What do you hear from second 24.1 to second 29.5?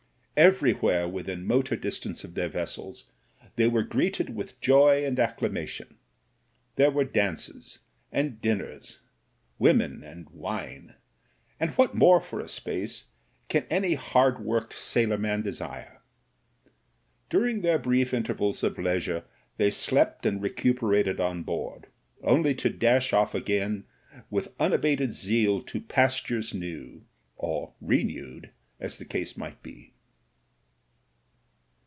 with unabated zeal to pastures new, or renewed, as the case